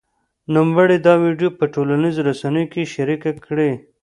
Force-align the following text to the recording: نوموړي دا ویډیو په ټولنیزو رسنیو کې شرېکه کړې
نوموړي 0.53 0.97
دا 1.07 1.13
ویډیو 1.23 1.49
په 1.59 1.65
ټولنیزو 1.73 2.21
رسنیو 2.29 2.71
کې 2.73 2.89
شرېکه 2.93 3.31
کړې 3.45 3.71